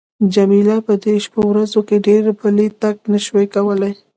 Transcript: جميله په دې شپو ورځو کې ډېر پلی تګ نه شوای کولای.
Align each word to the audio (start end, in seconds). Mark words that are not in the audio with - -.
جميله 0.33 0.75
په 0.87 0.93
دې 1.03 1.13
شپو 1.25 1.41
ورځو 1.47 1.79
کې 1.87 2.03
ډېر 2.07 2.23
پلی 2.39 2.67
تګ 2.81 2.95
نه 3.11 3.19
شوای 3.25 3.45
کولای. 3.55 3.91